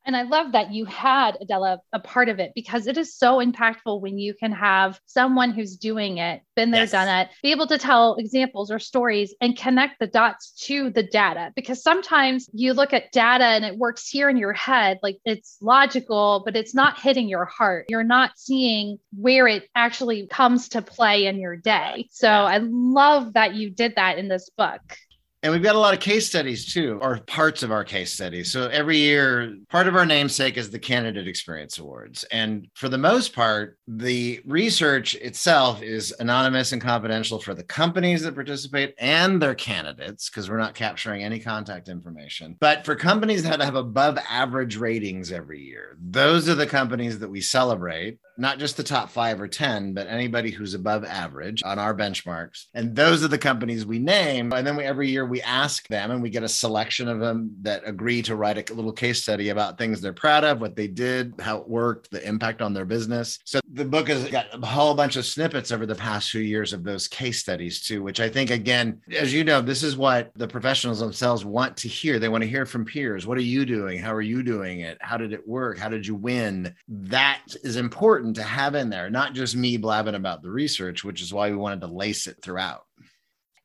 And 0.06 0.16
I 0.16 0.22
love 0.22 0.52
that 0.52 0.72
you 0.72 0.84
had 0.84 1.37
Adela 1.40 1.81
a 1.93 1.98
part 1.98 2.28
of 2.28 2.38
it 2.38 2.52
because 2.54 2.87
it 2.87 2.96
is 2.96 3.16
so 3.16 3.38
impactful 3.44 4.00
when 4.00 4.19
you 4.19 4.34
can 4.34 4.52
have 4.52 5.00
someone 5.06 5.50
who's 5.50 5.76
doing 5.76 6.19
it, 6.19 6.43
been 6.54 6.70
there, 6.70 6.82
yes. 6.82 6.93
done 6.93 7.08
it, 7.08 7.28
be 7.43 7.50
able 7.50 7.66
to 7.66 7.76
tell 7.76 8.14
examples 8.14 8.70
or 8.70 8.78
stories 8.78 9.34
and 9.40 9.58
connect 9.58 9.98
the 9.98 10.06
dots 10.06 10.52
to 10.66 10.90
the 10.90 11.02
data. 11.02 11.52
Because 11.56 11.82
sometimes 11.82 12.48
you 12.52 12.72
look 12.72 12.93
at 12.93 13.10
data 13.10 13.44
and 13.44 13.64
it 13.64 13.76
works 13.76 14.08
here 14.08 14.31
in 14.31 14.37
your 14.37 14.52
head, 14.52 15.00
like 15.02 15.19
it's 15.25 15.58
logical, 15.60 16.43
but 16.44 16.54
it's 16.54 16.75
not 16.75 17.00
hitting 17.00 17.28
your 17.28 17.44
heart. 17.44 17.87
You're 17.88 18.04
not 18.04 18.31
seeing 18.37 18.98
where 19.12 19.48
it 19.48 19.64
actually 19.75 20.28
comes 20.28 20.69
to 20.69 20.82
play 20.82 21.26
in 21.26 21.40
your 21.40 21.56
day. 21.56 22.06
So 22.12 22.28
I 22.28 22.58
love 22.58 23.32
that 23.32 23.56
you 23.56 23.70
did 23.70 23.96
that 23.96 24.19
in 24.19 24.28
this 24.28 24.50
book. 24.56 24.82
And 25.46 25.52
we've 25.52 25.62
got 25.62 25.76
a 25.76 25.78
lot 25.78 25.94
of 25.94 26.00
case 26.00 26.26
studies 26.26 26.75
too, 26.75 26.98
or 27.00 27.19
parts 27.19 27.62
of 27.62 27.70
our 27.70 27.84
case 27.84 28.12
studies. 28.12 28.50
So 28.50 28.66
every 28.66 28.96
year, 28.96 29.56
part 29.69 29.87
of 29.87 29.94
our 29.94 30.04
namesake 30.04 30.56
is 30.56 30.70
the 30.70 30.78
Candidate 30.81 31.28
Experience 31.28 31.78
Awards. 31.78 32.25
And 32.32 32.66
for 32.75 32.88
the 32.88 32.98
most 32.98 33.32
part, 33.32 33.78
the 33.87 34.40
research 34.44 35.14
itself 35.14 35.82
is 35.82 36.12
anonymous 36.19 36.72
and 36.72 36.82
confidential 36.82 37.38
for 37.38 37.54
the 37.54 37.62
companies 37.62 38.22
that 38.22 38.34
participate 38.34 38.96
and 38.98 39.40
their 39.40 39.54
candidates, 39.54 40.28
because 40.28 40.50
we're 40.50 40.58
not 40.58 40.74
capturing 40.74 41.22
any 41.22 41.38
contact 41.38 41.88
information. 41.88 42.56
But 42.58 42.84
for 42.84 42.96
companies 42.96 43.44
that 43.44 43.60
have 43.60 43.76
above 43.76 44.19
average 44.29 44.76
ratings 44.76 45.31
every 45.31 45.62
year, 45.62 45.96
those 46.00 46.48
are 46.48 46.56
the 46.56 46.67
companies 46.67 47.20
that 47.20 47.31
we 47.31 47.41
celebrate 47.41 48.19
not 48.38 48.58
just 48.58 48.76
the 48.76 48.82
top 48.82 49.10
five 49.10 49.40
or 49.40 49.48
10, 49.48 49.94
but 49.94 50.06
anybody 50.06 50.50
who's 50.50 50.74
above 50.74 51.05
average 51.05 51.62
on 51.64 51.78
our 51.78 51.94
benchmarks. 51.94 52.66
And 52.74 52.94
those 52.94 53.24
are 53.24 53.28
the 53.28 53.38
companies 53.38 53.86
we 53.86 53.98
name. 53.98 54.52
And 54.52 54.66
then 54.66 54.76
we, 54.76 54.84
every 54.84 55.10
year 55.10 55.26
we 55.26 55.43
ask 55.43 55.86
them 55.88 56.10
and 56.10 56.22
we 56.22 56.31
get 56.31 56.43
a 56.43 56.48
selection 56.48 57.08
of 57.08 57.20
them 57.20 57.56
that 57.62 57.82
agree 57.86 58.22
to 58.22 58.36
write 58.36 58.70
a 58.70 58.74
little 58.74 58.93
case 58.93 59.22
study 59.22 59.50
about 59.50 59.78
things 59.78 60.00
they're 60.00 60.12
proud 60.12 60.44
of, 60.44 60.60
what 60.60 60.76
they 60.76 60.86
did, 60.86 61.34
how 61.40 61.58
it 61.58 61.69
worked, 61.69 62.10
the 62.10 62.26
impact 62.26 62.62
on 62.62 62.72
their 62.72 62.84
business. 62.84 63.38
So 63.44 63.60
the 63.72 63.84
book 63.84 64.08
has 64.08 64.28
got 64.28 64.46
a 64.52 64.66
whole 64.66 64.94
bunch 64.94 65.16
of 65.16 65.26
snippets 65.26 65.72
over 65.72 65.86
the 65.86 65.94
past 65.94 66.31
few 66.31 66.40
years 66.40 66.72
of 66.72 66.84
those 66.84 67.08
case 67.08 67.40
studies 67.40 67.82
too, 67.82 68.02
which 68.02 68.20
I 68.20 68.28
think, 68.28 68.50
again, 68.50 69.00
as 69.16 69.32
you 69.32 69.44
know, 69.44 69.60
this 69.60 69.82
is 69.82 69.96
what 69.96 70.31
the 70.36 70.48
professionals 70.48 71.00
themselves 71.00 71.44
want 71.44 71.76
to 71.78 71.88
hear. 71.88 72.19
They 72.19 72.28
want 72.28 72.43
to 72.43 72.48
hear 72.48 72.66
from 72.66 72.84
peers. 72.84 73.26
What 73.26 73.38
are 73.38 73.43
you 73.43 73.64
doing? 73.64 73.98
How 73.98 74.12
are 74.14 74.22
you 74.22 74.43
doing 74.43 74.81
it? 74.81 74.98
How 75.00 75.16
did 75.16 75.32
it 75.32 75.46
work? 75.46 75.78
How 75.78 75.88
did 75.88 76.06
you 76.06 76.14
win? 76.14 76.74
That 76.88 77.43
is 77.62 77.76
important 77.76 78.25
important 78.26 78.36
to 78.36 78.54
have 78.54 78.74
in 78.74 78.90
there, 78.90 79.08
not 79.08 79.34
just 79.34 79.56
me 79.56 79.76
blabbing 79.76 80.14
about 80.14 80.42
the 80.42 80.50
research, 80.50 81.04
which 81.04 81.22
is 81.22 81.32
why 81.32 81.50
we 81.50 81.56
wanted 81.56 81.80
to 81.80 81.86
lace 81.86 82.26
it 82.26 82.38
throughout. 82.42 82.86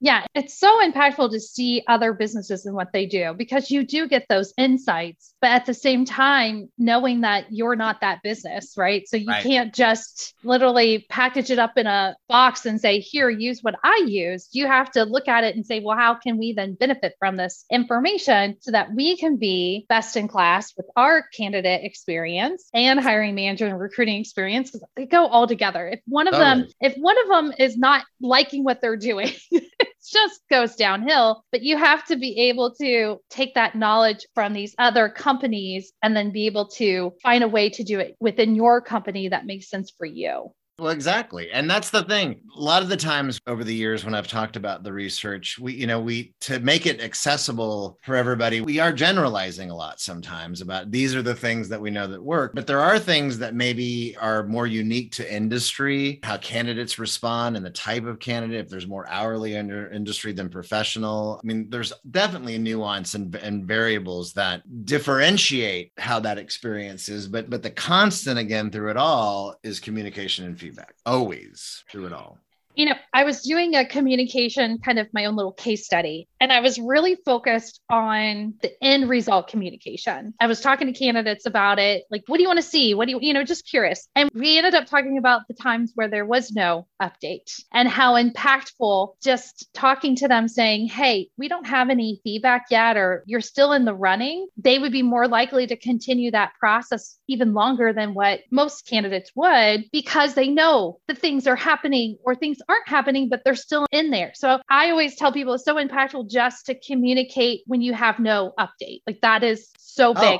Yeah, 0.04 0.26
it's 0.34 0.60
so 0.60 0.82
impactful 0.82 1.30
to 1.30 1.40
see 1.40 1.84
other 1.88 2.14
businesses 2.14 2.66
and 2.66 2.76
what 2.76 2.92
they 2.92 3.06
do 3.06 3.36
because 3.38 3.70
you 3.70 3.84
do 3.84 4.08
get 4.08 4.26
those 4.30 4.52
insights. 4.58 5.36
But 5.42 5.52
at 5.52 5.68
the 5.68 5.76
same 5.76 6.06
time, 6.06 6.70
knowing 6.80 7.22
that 7.22 7.46
you're 7.52 7.76
not 7.76 8.02
that 8.02 8.24
business, 8.24 8.74
right? 8.76 9.08
So 9.08 9.16
you 9.16 9.28
right. 9.28 9.44
can't 9.44 9.72
just 9.74 10.34
literally 10.44 11.06
package 11.10 11.52
it 11.52 11.60
up 11.60 11.78
in 11.78 11.86
a 11.86 12.16
box 12.28 12.66
and 12.66 12.82
say, 12.82 13.00
here, 13.00 13.30
use 13.30 13.62
what 13.62 13.76
I 13.84 14.04
use. 14.08 14.50
You 14.52 14.66
have 14.66 14.90
to 14.92 15.04
look 15.04 15.28
at 15.28 15.44
it 15.44 15.56
and 15.56 15.64
say, 15.64 15.82
well, 15.82 15.96
how 15.96 16.16
can 16.16 16.40
we 16.40 16.54
then 16.54 16.74
benefit 16.74 17.14
from 17.20 17.38
this 17.38 17.64
information 17.72 18.58
so 18.60 18.72
that 18.72 18.96
we 18.96 19.18
can 19.18 19.38
be 19.38 19.86
best 19.88 20.18
in 20.18 20.28
class 20.28 20.74
with 20.76 20.88
our 20.96 21.28
candidate 21.38 21.84
experience 21.84 22.68
and 22.74 23.00
hiring 23.00 23.36
manager 23.36 23.68
and 23.68 23.80
recruiting 23.80 24.20
experience? 24.20 24.72
Because 24.72 24.88
they 24.96 25.06
go 25.06 25.28
all 25.28 25.46
together. 25.46 25.88
If 25.88 26.00
one 26.08 26.28
of 26.28 26.34
totally. 26.34 26.64
them, 26.64 26.72
if 26.82 26.96
one 26.96 27.18
of 27.22 27.28
them 27.28 27.54
is 27.60 27.78
not 27.78 28.04
liking 28.20 28.64
what 28.64 28.82
they're 28.82 28.98
doing, 28.98 29.30
just 30.10 30.42
goes 30.50 30.76
downhill. 30.76 31.44
But 31.52 31.64
you 31.64 31.78
have 31.78 32.06
to 32.06 32.16
be 32.16 32.50
able 32.50 32.74
to 32.76 33.18
take 33.30 33.56
that 33.56 33.76
knowledge 33.76 34.26
from 34.34 34.54
these 34.54 34.76
other 34.78 35.10
companies 35.10 35.92
and 36.02 36.16
then 36.16 36.32
be 36.32 36.46
able 36.46 36.68
to 36.70 37.14
find 37.22 37.44
a 37.44 37.48
way 37.48 37.70
to 37.70 37.84
do 37.84 38.00
it 38.00 38.16
within 38.20 38.56
your 38.56 38.82
company 38.82 39.30
that 39.30 39.46
makes 39.46 39.70
sense 39.70 39.92
for 39.98 40.06
you. 40.06 40.52
Well, 40.82 40.90
exactly. 40.90 41.52
And 41.52 41.70
that's 41.70 41.92
the 41.92 42.02
thing. 42.06 42.42
A 42.58 42.60
lot 42.60 42.82
of 42.82 42.90
the 42.90 42.98
times 42.98 43.40
over 43.46 43.64
the 43.64 43.74
years 43.74 44.04
when 44.04 44.16
I've 44.16 44.28
talked 44.28 44.56
about 44.56 44.82
the 44.84 44.92
research, 44.92 45.60
we, 45.60 45.76
you 45.76 45.86
know, 45.86 46.00
we, 46.00 46.34
to 46.42 46.60
make 46.60 46.88
it 46.88 47.00
accessible 47.02 48.00
for 48.02 48.16
everybody, 48.16 48.62
we 48.62 48.80
are 48.80 48.92
generalizing 48.92 49.70
a 49.70 49.76
lot 49.76 50.00
sometimes 50.00 50.60
about 50.60 50.90
these 50.90 51.14
are 51.14 51.22
the 51.22 51.36
things 51.36 51.70
that 51.70 51.80
we 51.80 51.92
know 51.92 52.08
that 52.08 52.24
work. 52.24 52.54
But 52.56 52.66
there 52.66 52.80
are 52.80 52.98
things 52.98 53.38
that 53.38 53.54
maybe 53.54 54.18
are 54.20 54.48
more 54.48 54.66
unique 54.66 55.12
to 55.12 55.34
industry, 55.34 56.20
how 56.24 56.38
candidates 56.38 56.98
respond 56.98 57.58
and 57.58 57.64
the 57.64 57.70
type 57.70 58.06
of 58.06 58.18
candidate, 58.18 58.66
if 58.66 58.70
there's 58.70 58.88
more 58.88 59.08
hourly 59.08 59.56
under 59.60 59.88
industry 59.92 60.32
than 60.32 60.50
professional. 60.50 61.40
I 61.44 61.46
mean, 61.46 61.70
there's 61.70 61.94
definitely 62.10 62.58
nuance 62.58 63.14
and, 63.14 63.36
and 63.36 63.68
variables 63.68 64.34
that 64.34 64.64
differentiate 64.84 65.92
how 66.00 66.20
that 66.22 66.40
experience 66.40 67.08
is. 67.08 67.28
But, 67.28 67.52
but 67.52 67.62
the 67.62 67.70
constant 67.70 68.40
again 68.40 68.72
through 68.72 68.90
it 68.90 68.98
all 68.98 69.54
is 69.62 69.80
communication 69.80 70.46
and 70.46 70.60
feedback 70.60 70.71
feedback. 70.72 70.96
Always 71.06 71.84
through 71.92 72.08
it 72.08 72.14
all 72.14 72.40
you 72.76 72.86
know, 72.86 72.96
I 73.14 73.24
was 73.24 73.42
doing 73.42 73.76
a 73.76 73.86
communication 73.86 74.80
kind 74.80 75.00
of 75.00 75.08
my 75.14 75.26
own 75.26 75.36
little 75.36 75.54
case 75.54 75.86
study, 75.86 76.28
and 76.40 76.52
I 76.52 76.62
was 76.62 76.80
really 76.80 77.18
focused 77.26 77.82
on 77.90 78.56
the 78.62 78.72
end 78.84 79.10
result 79.10 79.48
communication. 79.48 80.34
I 80.40 80.48
was 80.48 80.62
talking 80.62 80.88
to 80.88 80.94
candidates 80.94 81.46
about 81.46 81.80
it, 81.80 82.04
like, 82.10 82.24
what 82.28 82.38
do 82.38 82.44
you 82.44 82.50
want 82.50 82.60
to 82.60 82.64
see? 82.64 82.94
What 82.94 83.06
do 83.06 83.12
you, 83.12 83.20
you 83.22 83.34
know, 83.34 83.44
just 83.44 83.68
curious. 83.68 84.08
And 84.16 84.30
we 84.34 84.58
ended 84.58 84.76
up 84.76 84.88
talking 84.88 85.18
about 85.18 85.48
the 85.48 85.54
times 85.54 85.92
where 85.96 86.08
there 86.08 86.26
was 86.26 86.52
no 86.52 86.88
update 87.02 87.62
and 87.74 87.88
how 87.88 88.16
impactful 88.16 89.16
just 89.22 89.68
talking 89.74 90.16
to 90.18 90.28
them 90.28 90.48
saying, 90.48 90.88
hey, 90.88 91.30
we 91.38 91.48
don't 91.48 91.68
have 91.68 91.90
any 91.90 92.22
feedback 92.24 92.66
yet, 92.70 92.98
or 92.98 93.24
you're 93.26 93.42
still 93.42 93.74
in 93.74 93.86
the 93.86 93.94
running, 93.94 94.48
they 94.58 94.80
would 94.80 94.92
be 94.92 95.04
more 95.04 95.28
likely 95.28 95.68
to 95.68 95.76
continue 95.76 96.32
that 96.32 96.54
process 96.60 97.18
even 97.28 97.54
longer 97.54 97.94
than 97.94 98.14
what 98.14 98.42
most 98.52 98.88
candidates 98.88 99.32
would 99.36 99.86
because 99.92 100.34
they 100.34 100.48
know 100.48 101.00
the 101.08 101.16
things 101.16 101.48
are 101.48 101.56
happening 101.56 102.18
or 102.24 102.36
things 102.36 102.58
aren't 102.68 102.88
happening, 102.88 103.30
but 103.30 103.42
they're 103.44 103.56
still 103.56 103.86
in 103.92 104.10
there. 104.10 104.32
So 104.36 104.60
I 104.70 104.90
always 104.92 105.16
tell 105.16 105.32
people 105.32 105.54
it's 105.54 105.66
so 105.66 105.76
impactful 105.76 106.30
just 106.30 106.66
to 106.68 106.80
communicate 106.80 107.62
when 107.68 107.82
you 107.82 107.94
have 107.94 108.20
no 108.20 108.54
update. 108.60 109.02
Like 109.08 109.22
that 109.22 109.44
is 109.44 109.70
so 109.78 110.12
oh. 110.12 110.14
big. 110.14 110.40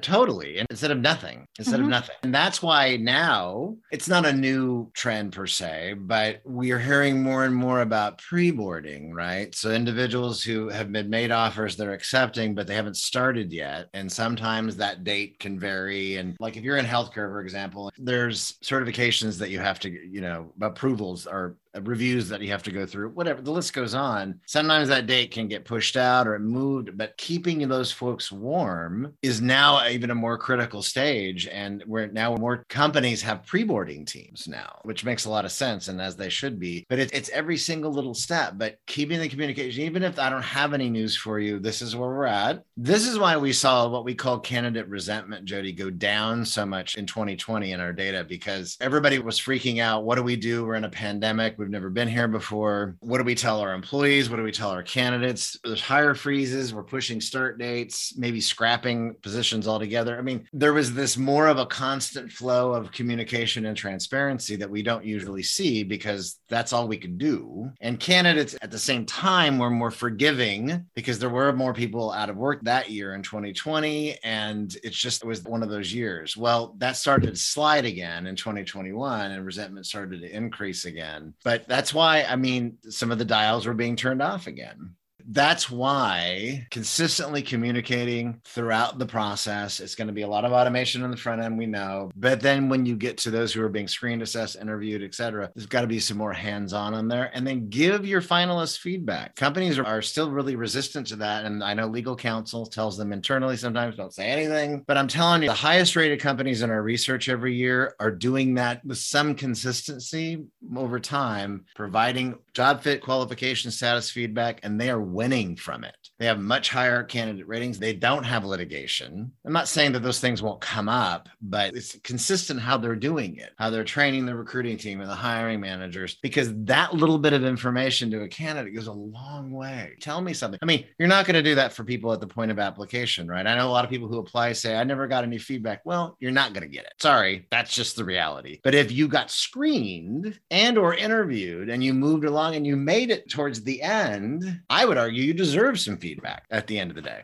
totally. 0.00 0.58
And 0.58 0.66
instead 0.70 0.90
of 0.90 0.98
nothing, 0.98 1.46
instead 1.58 1.76
mm-hmm. 1.76 1.84
of 1.84 1.90
nothing. 1.90 2.16
And 2.22 2.34
that's 2.34 2.62
why 2.62 2.96
now 2.96 3.76
it's 3.90 4.08
not 4.08 4.26
a 4.26 4.32
new 4.32 4.90
trend 4.94 5.32
per 5.32 5.46
se, 5.46 5.94
but 5.98 6.40
we 6.44 6.72
are 6.72 6.78
hearing 6.78 7.22
more 7.22 7.44
and 7.44 7.54
more 7.54 7.80
about 7.80 8.18
pre 8.18 8.50
boarding, 8.50 9.12
right? 9.12 9.54
So 9.54 9.70
individuals 9.70 10.42
who 10.42 10.68
have 10.68 10.90
been 10.92 11.10
made 11.10 11.30
offers 11.30 11.76
they're 11.76 11.92
accepting, 11.92 12.54
but 12.54 12.66
they 12.66 12.74
haven't 12.74 12.96
started 12.96 13.52
yet. 13.52 13.88
And 13.94 14.10
sometimes 14.10 14.76
that 14.76 15.04
date 15.04 15.38
can 15.38 15.58
vary. 15.58 16.16
And 16.16 16.36
like 16.40 16.56
if 16.56 16.64
you're 16.64 16.76
in 16.76 16.86
healthcare, 16.86 17.30
for 17.30 17.40
example, 17.40 17.90
there's 17.98 18.54
certifications 18.64 19.38
that 19.38 19.50
you 19.50 19.58
have 19.58 19.78
to, 19.80 19.90
you 19.90 20.20
know, 20.20 20.52
approvals 20.60 21.26
are 21.26 21.44
uh, 21.44 21.50
Uh, 21.74 21.80
reviews 21.82 22.28
that 22.28 22.40
you 22.40 22.50
have 22.50 22.62
to 22.62 22.70
go 22.70 22.86
through, 22.86 23.10
whatever 23.10 23.42
the 23.42 23.50
list 23.50 23.72
goes 23.72 23.94
on. 23.94 24.40
Sometimes 24.46 24.88
that 24.88 25.06
date 25.06 25.30
can 25.30 25.48
get 25.48 25.64
pushed 25.64 25.96
out 25.96 26.26
or 26.26 26.38
moved, 26.38 26.96
but 26.96 27.16
keeping 27.16 27.66
those 27.68 27.90
folks 27.90 28.30
warm 28.30 29.12
is 29.22 29.40
now 29.40 29.86
even 29.86 30.10
a 30.10 30.14
more 30.14 30.38
critical 30.38 30.82
stage. 30.82 31.46
And 31.48 31.82
where 31.86 32.06
now 32.08 32.34
more 32.36 32.64
companies 32.68 33.22
have 33.22 33.46
pre 33.46 33.64
boarding 33.64 34.04
teams 34.04 34.46
now, 34.46 34.78
which 34.82 35.04
makes 35.04 35.24
a 35.24 35.30
lot 35.30 35.44
of 35.44 35.52
sense 35.52 35.88
and 35.88 36.00
as 36.00 36.16
they 36.16 36.28
should 36.28 36.58
be. 36.58 36.84
But 36.88 36.98
it, 36.98 37.10
it's 37.12 37.30
every 37.30 37.56
single 37.56 37.92
little 37.92 38.14
step, 38.14 38.54
but 38.56 38.78
keeping 38.86 39.20
the 39.20 39.28
communication, 39.28 39.82
even 39.82 40.02
if 40.02 40.18
I 40.18 40.30
don't 40.30 40.42
have 40.42 40.74
any 40.74 40.90
news 40.90 41.16
for 41.16 41.38
you, 41.38 41.58
this 41.58 41.82
is 41.82 41.96
where 41.96 42.08
we're 42.08 42.26
at. 42.26 42.62
This 42.76 43.06
is 43.06 43.18
why 43.18 43.36
we 43.36 43.52
saw 43.52 43.88
what 43.88 44.04
we 44.04 44.14
call 44.14 44.38
candidate 44.38 44.88
resentment, 44.88 45.44
Jody, 45.44 45.72
go 45.72 45.90
down 45.90 46.44
so 46.44 46.64
much 46.64 46.96
in 46.96 47.06
2020 47.06 47.72
in 47.72 47.80
our 47.80 47.92
data 47.92 48.24
because 48.24 48.76
everybody 48.80 49.18
was 49.18 49.40
freaking 49.40 49.80
out. 49.80 50.04
What 50.04 50.16
do 50.16 50.22
we 50.22 50.36
do? 50.36 50.64
We're 50.64 50.74
in 50.74 50.84
a 50.84 50.90
pandemic 50.90 51.58
We've 51.64 51.70
never 51.70 51.88
been 51.88 52.08
here 52.08 52.28
before. 52.28 52.94
What 53.00 53.16
do 53.16 53.24
we 53.24 53.34
tell 53.34 53.60
our 53.60 53.72
employees? 53.72 54.28
What 54.28 54.36
do 54.36 54.42
we 54.42 54.52
tell 54.52 54.68
our 54.68 54.82
candidates? 54.82 55.58
There's 55.64 55.80
hire 55.80 56.14
freezes. 56.14 56.74
We're 56.74 56.82
pushing 56.82 57.22
start 57.22 57.58
dates, 57.58 58.12
maybe 58.18 58.42
scrapping 58.42 59.14
positions 59.22 59.66
altogether. 59.66 60.18
I 60.18 60.20
mean, 60.20 60.46
there 60.52 60.74
was 60.74 60.92
this 60.92 61.16
more 61.16 61.46
of 61.48 61.56
a 61.56 61.64
constant 61.64 62.30
flow 62.30 62.74
of 62.74 62.92
communication 62.92 63.64
and 63.64 63.74
transparency 63.74 64.56
that 64.56 64.68
we 64.68 64.82
don't 64.82 65.06
usually 65.06 65.42
see 65.42 65.84
because 65.84 66.38
that's 66.50 66.74
all 66.74 66.86
we 66.86 66.98
could 66.98 67.16
do. 67.16 67.70
And 67.80 67.98
candidates 67.98 68.54
at 68.60 68.70
the 68.70 68.78
same 68.78 69.06
time 69.06 69.58
were 69.58 69.70
more 69.70 69.90
forgiving 69.90 70.84
because 70.94 71.18
there 71.18 71.30
were 71.30 71.54
more 71.54 71.72
people 71.72 72.12
out 72.12 72.28
of 72.28 72.36
work 72.36 72.60
that 72.64 72.90
year 72.90 73.14
in 73.14 73.22
2020. 73.22 74.18
And 74.22 74.76
it's 74.82 74.98
just, 74.98 75.24
it 75.24 75.26
was 75.26 75.42
one 75.44 75.62
of 75.62 75.70
those 75.70 75.94
years. 75.94 76.36
Well, 76.36 76.74
that 76.76 76.98
started 76.98 77.30
to 77.30 77.36
slide 77.36 77.86
again 77.86 78.26
in 78.26 78.36
2021 78.36 79.30
and 79.30 79.46
resentment 79.46 79.86
started 79.86 80.20
to 80.20 80.30
increase 80.30 80.84
again. 80.84 81.32
But 81.42 81.53
but 81.54 81.68
that's 81.68 81.94
why 81.94 82.24
I 82.24 82.34
mean 82.34 82.78
some 82.88 83.12
of 83.12 83.18
the 83.18 83.24
dials 83.24 83.64
were 83.64 83.74
being 83.74 83.94
turned 83.94 84.20
off 84.20 84.48
again 84.48 84.96
that's 85.28 85.70
why 85.70 86.66
consistently 86.70 87.42
communicating 87.42 88.40
throughout 88.44 88.98
the 88.98 89.06
process 89.06 89.80
it's 89.80 89.94
going 89.94 90.06
to 90.06 90.12
be 90.12 90.22
a 90.22 90.28
lot 90.28 90.44
of 90.44 90.52
automation 90.52 91.02
on 91.02 91.10
the 91.10 91.16
front 91.16 91.42
end 91.42 91.56
we 91.56 91.66
know. 91.66 92.10
But 92.16 92.40
then 92.40 92.68
when 92.68 92.84
you 92.86 92.96
get 92.96 93.18
to 93.18 93.30
those 93.30 93.52
who 93.52 93.62
are 93.62 93.68
being 93.68 93.88
screened 93.88 94.22
assessed 94.22 94.56
interviewed 94.56 95.02
etc 95.02 95.50
there's 95.54 95.66
got 95.66 95.82
to 95.82 95.86
be 95.86 96.00
some 96.00 96.18
more 96.18 96.32
hands-on 96.32 96.94
on 96.94 97.08
there. 97.08 97.30
And 97.34 97.46
then 97.46 97.68
give 97.68 98.06
your 98.06 98.20
finalists 98.20 98.78
feedback. 98.78 99.36
Companies 99.36 99.78
are, 99.78 99.86
are 99.86 100.02
still 100.02 100.30
really 100.30 100.56
resistant 100.56 101.06
to 101.08 101.16
that 101.16 101.44
and 101.44 101.62
i 101.64 101.74
know 101.74 101.86
legal 101.86 102.16
counsel 102.16 102.66
tells 102.66 102.96
them 102.96 103.12
internally 103.12 103.56
sometimes 103.56 103.96
don't 103.96 104.14
say 104.14 104.26
anything. 104.26 104.84
But 104.86 104.98
i'm 104.98 105.08
telling 105.08 105.42
you 105.42 105.48
the 105.48 105.54
highest 105.54 105.96
rated 105.96 106.20
companies 106.20 106.62
in 106.62 106.70
our 106.70 106.82
research 106.82 107.28
every 107.28 107.54
year 107.54 107.94
are 108.00 108.10
doing 108.10 108.54
that 108.54 108.84
with 108.84 108.98
some 108.98 109.34
consistency 109.34 110.44
over 110.76 111.00
time 111.00 111.64
providing 111.74 112.38
job 112.52 112.82
fit 112.82 113.02
qualification 113.02 113.70
status 113.70 114.10
feedback 114.10 114.60
and 114.62 114.80
they 114.80 114.90
are 114.90 115.00
winning 115.14 115.56
from 115.56 115.84
it. 115.84 115.96
They 116.18 116.26
have 116.26 116.40
much 116.40 116.68
higher 116.70 117.02
candidate 117.02 117.48
ratings. 117.48 117.78
They 117.78 117.92
don't 117.92 118.24
have 118.24 118.44
litigation. 118.44 119.32
I'm 119.44 119.52
not 119.52 119.68
saying 119.68 119.92
that 119.92 120.02
those 120.02 120.20
things 120.20 120.42
won't 120.42 120.60
come 120.60 120.88
up, 120.88 121.28
but 121.40 121.74
it's 121.74 121.98
consistent 122.04 122.60
how 122.60 122.76
they're 122.76 122.96
doing 122.96 123.36
it, 123.36 123.50
how 123.58 123.70
they're 123.70 123.84
training 123.84 124.26
the 124.26 124.34
recruiting 124.34 124.76
team 124.76 125.00
and 125.00 125.10
the 125.10 125.14
hiring 125.14 125.60
managers, 125.60 126.18
because 126.22 126.52
that 126.64 126.94
little 126.94 127.18
bit 127.18 127.32
of 127.32 127.44
information 127.44 128.10
to 128.10 128.22
a 128.22 128.28
candidate 128.28 128.74
goes 128.74 128.86
a 128.86 128.92
long 128.92 129.50
way. 129.50 129.94
Tell 130.00 130.20
me 130.20 130.34
something. 130.34 130.58
I 130.62 130.66
mean, 130.66 130.84
you're 130.98 131.08
not 131.08 131.26
going 131.26 131.34
to 131.34 131.42
do 131.42 131.54
that 131.56 131.72
for 131.72 131.84
people 131.84 132.12
at 132.12 132.20
the 132.20 132.26
point 132.26 132.50
of 132.50 132.58
application, 132.58 133.28
right? 133.28 133.46
I 133.46 133.56
know 133.56 133.68
a 133.68 133.70
lot 133.70 133.84
of 133.84 133.90
people 133.90 134.08
who 134.08 134.18
apply 134.18 134.52
say, 134.52 134.76
I 134.76 134.84
never 134.84 135.06
got 135.06 135.24
any 135.24 135.38
feedback. 135.38 135.80
Well, 135.84 136.16
you're 136.20 136.30
not 136.30 136.52
going 136.52 136.62
to 136.62 136.74
get 136.74 136.84
it. 136.84 136.92
Sorry, 137.00 137.46
that's 137.50 137.74
just 137.74 137.96
the 137.96 138.04
reality. 138.04 138.60
But 138.62 138.74
if 138.74 138.92
you 138.92 139.08
got 139.08 139.30
screened 139.30 140.38
and 140.50 140.78
or 140.78 140.94
interviewed 140.94 141.70
and 141.70 141.82
you 141.82 141.92
moved 141.94 142.24
along 142.24 142.54
and 142.54 142.66
you 142.66 142.76
made 142.76 143.10
it 143.10 143.28
towards 143.28 143.62
the 143.62 143.82
end, 143.82 144.60
I 144.70 144.84
would 144.84 144.98
argue 145.04 145.22
you 145.22 145.34
deserve 145.34 145.78
some 145.78 145.98
feedback 145.98 146.44
at 146.50 146.66
the 146.66 146.78
end 146.78 146.90
of 146.90 146.96
the 146.96 147.02
day. 147.02 147.22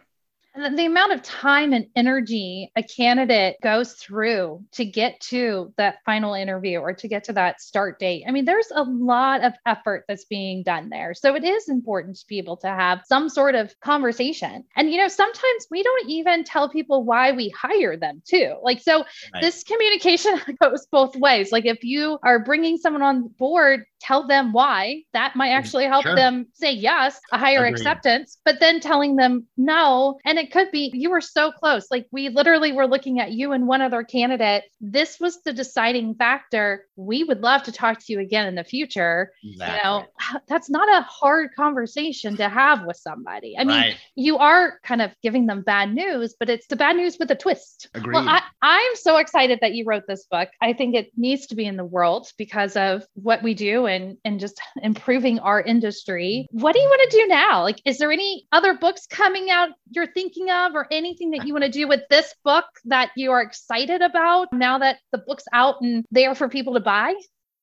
And 0.54 0.76
the 0.76 0.86
amount 0.86 1.12
of 1.12 1.22
time 1.22 1.72
and 1.72 1.86
energy 1.94 2.72
a 2.74 2.82
candidate 2.82 3.56
goes 3.62 3.92
through 3.92 4.64
to 4.72 4.84
get 4.84 5.20
to 5.20 5.72
that 5.76 5.98
final 6.04 6.34
interview 6.34 6.78
or 6.78 6.92
to 6.92 7.08
get 7.08 7.24
to 7.24 7.32
that 7.34 7.60
start 7.60 8.00
date. 8.00 8.24
I 8.26 8.32
mean, 8.32 8.44
there's 8.44 8.70
a 8.74 8.82
lot 8.82 9.44
of 9.44 9.52
effort 9.64 10.04
that's 10.08 10.24
being 10.24 10.64
done 10.64 10.88
there. 10.90 11.14
So 11.14 11.36
it 11.36 11.44
is 11.44 11.68
important 11.68 12.16
to 12.16 12.26
be 12.26 12.38
able 12.38 12.56
to 12.58 12.66
have 12.66 13.02
some 13.06 13.28
sort 13.28 13.54
of 13.54 13.72
conversation. 13.80 14.64
And, 14.74 14.90
you 14.90 14.98
know, 14.98 15.08
sometimes 15.08 15.66
we 15.70 15.84
don't 15.84 16.10
even 16.10 16.42
tell 16.42 16.68
people 16.68 17.04
why 17.04 17.30
we 17.30 17.50
hire 17.50 17.96
them, 17.96 18.20
too. 18.26 18.56
Like, 18.60 18.80
so 18.80 19.04
right. 19.32 19.40
this 19.40 19.62
communication 19.62 20.34
goes 20.60 20.86
both 20.90 21.14
ways. 21.14 21.52
Like, 21.52 21.64
if 21.64 21.84
you 21.84 22.18
are 22.24 22.40
bringing 22.40 22.76
someone 22.76 23.02
on 23.02 23.28
board, 23.38 23.84
tell 24.00 24.26
them 24.26 24.52
why. 24.52 25.02
That 25.12 25.36
might 25.36 25.50
mm, 25.50 25.58
actually 25.58 25.84
help 25.84 26.04
Sure. 26.04 26.16
them 26.16 26.46
say 26.54 26.72
yes, 26.72 27.20
a 27.32 27.38
higher 27.38 27.64
Agreed. 27.64 27.72
acceptance, 27.72 28.38
but 28.44 28.60
then 28.60 28.80
telling 28.80 29.16
them 29.16 29.46
no. 29.56 30.18
And 30.24 30.38
it 30.38 30.52
could 30.52 30.70
be 30.70 30.90
you 30.94 31.10
were 31.10 31.20
so 31.20 31.52
close. 31.52 31.86
Like 31.90 32.06
we 32.10 32.28
literally 32.28 32.72
were 32.72 32.86
looking 32.86 33.20
at 33.20 33.32
you 33.32 33.52
and 33.52 33.66
one 33.66 33.82
other 33.82 34.02
candidate. 34.02 34.64
This 34.80 35.18
was 35.20 35.42
the 35.42 35.52
deciding 35.52 36.14
factor. 36.14 36.86
We 36.96 37.24
would 37.24 37.42
love 37.42 37.62
to 37.64 37.72
talk 37.72 37.98
to 38.00 38.12
you 38.12 38.20
again 38.20 38.46
in 38.46 38.54
the 38.54 38.64
future. 38.64 39.32
Exactly. 39.44 39.76
You 39.76 39.82
know, 39.84 40.06
that's 40.48 40.70
not 40.70 40.88
a 40.88 41.02
hard 41.02 41.50
conversation 41.54 42.36
to 42.38 42.48
have 42.48 42.86
with 42.86 42.96
somebody. 42.96 43.56
I 43.58 43.64
mean, 43.64 43.76
right. 43.76 43.96
you 44.16 44.38
are 44.38 44.80
kind 44.82 45.02
of 45.02 45.12
giving 45.22 45.46
them 45.46 45.62
bad 45.62 45.94
news, 45.94 46.34
but 46.38 46.48
it's 46.48 46.66
the 46.66 46.76
bad 46.76 46.96
news 46.96 47.16
with 47.18 47.30
a 47.30 47.36
twist. 47.36 47.88
Agreed. 47.94 48.14
Well, 48.14 48.28
I, 48.28 48.42
I'm 48.62 48.96
so 48.96 49.18
excited 49.18 49.58
that 49.60 49.74
you 49.74 49.84
wrote 49.84 50.04
this 50.06 50.26
book. 50.30 50.48
I 50.60 50.72
think 50.72 50.94
it 50.94 51.10
needs 51.16 51.48
to 51.48 51.54
be 51.54 51.66
in 51.66 51.76
the 51.76 51.84
world 51.84 52.28
because 52.38 52.76
of 52.76 53.04
what 53.14 53.42
we 53.42 53.54
do 53.54 53.86
and 53.90 54.16
and 54.24 54.40
just 54.40 54.60
improving 54.82 55.38
our 55.40 55.60
industry. 55.60 56.46
What 56.50 56.72
do 56.72 56.80
you 56.80 56.88
want 56.88 57.10
to 57.10 57.16
do 57.18 57.26
now? 57.26 57.62
Like, 57.62 57.80
is 57.84 57.98
there 57.98 58.12
any 58.12 58.46
other 58.52 58.74
books 58.74 59.06
coming 59.06 59.50
out 59.50 59.70
you're 59.90 60.12
thinking 60.12 60.50
of, 60.50 60.74
or 60.74 60.86
anything 60.90 61.30
that 61.32 61.46
you 61.46 61.52
want 61.52 61.64
to 61.64 61.70
do 61.70 61.86
with 61.86 62.00
this 62.10 62.34
book 62.44 62.64
that 62.84 63.10
you 63.16 63.30
are 63.32 63.42
excited 63.42 64.02
about 64.02 64.52
now 64.52 64.78
that 64.78 64.98
the 65.12 65.18
book's 65.18 65.44
out 65.52 65.76
and 65.80 66.04
there 66.10 66.34
for 66.34 66.48
people 66.48 66.74
to 66.74 66.80
buy? 66.80 67.14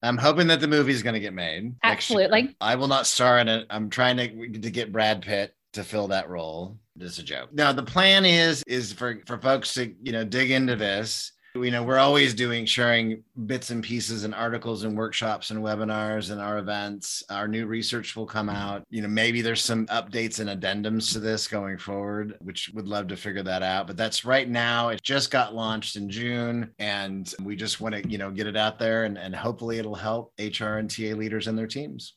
I'm 0.03 0.17
hoping 0.17 0.47
that 0.47 0.59
the 0.59 0.67
movie's 0.67 1.01
going 1.01 1.15
to 1.15 1.19
get 1.19 1.33
made. 1.33 1.73
Absolutely. 1.83 2.55
I 2.61 2.75
will 2.75 2.87
not 2.87 3.07
star 3.07 3.39
in 3.39 3.47
it. 3.47 3.65
I'm 3.69 3.89
trying 3.89 4.17
to 4.17 4.59
to 4.59 4.69
get 4.69 4.91
Brad 4.91 5.21
Pitt 5.21 5.55
to 5.73 5.83
fill 5.83 6.07
that 6.09 6.29
role. 6.29 6.77
Just 6.97 7.19
a 7.19 7.23
joke. 7.23 7.53
Now 7.53 7.71
the 7.73 7.83
plan 7.83 8.25
is 8.25 8.63
is 8.67 8.93
for 8.93 9.21
for 9.25 9.37
folks 9.39 9.73
to 9.75 9.93
you 10.01 10.11
know 10.11 10.23
dig 10.23 10.51
into 10.51 10.75
this. 10.75 11.31
You 11.63 11.71
know 11.71 11.83
we're 11.83 11.97
always 11.97 12.33
doing 12.33 12.65
sharing 12.65 13.23
bits 13.45 13.69
and 13.69 13.83
pieces 13.83 14.23
and 14.23 14.33
articles 14.33 14.83
and 14.83 14.97
workshops 14.97 15.51
and 15.51 15.63
webinars 15.63 16.31
and 16.31 16.41
our 16.41 16.57
events. 16.59 17.23
Our 17.29 17.47
new 17.47 17.65
research 17.65 18.15
will 18.15 18.25
come 18.25 18.47
mm-hmm. 18.47 18.55
out. 18.55 18.83
You 18.89 19.01
know 19.01 19.07
maybe 19.07 19.41
there's 19.41 19.63
some 19.63 19.85
updates 19.87 20.39
and 20.39 20.49
addendums 20.49 21.11
to 21.13 21.19
this 21.19 21.47
going 21.47 21.77
forward, 21.77 22.37
which 22.41 22.69
would 22.73 22.87
love 22.87 23.07
to 23.07 23.17
figure 23.17 23.43
that 23.43 23.63
out. 23.63 23.87
But 23.87 23.97
that's 23.97 24.25
right 24.25 24.49
now. 24.49 24.89
It 24.89 25.01
just 25.01 25.31
got 25.31 25.55
launched 25.55 25.95
in 25.95 26.09
June, 26.09 26.71
and 26.79 27.33
we 27.41 27.55
just 27.55 27.81
want 27.81 27.95
to 27.95 28.07
you 28.09 28.17
know 28.17 28.31
get 28.31 28.47
it 28.47 28.57
out 28.57 28.79
there 28.79 29.05
and 29.05 29.17
and 29.17 29.35
hopefully 29.35 29.79
it'll 29.79 29.95
help 29.95 30.33
HR 30.39 30.77
and 30.77 30.89
TA 30.89 31.15
leaders 31.15 31.47
and 31.47 31.57
their 31.57 31.67
teams. 31.67 32.13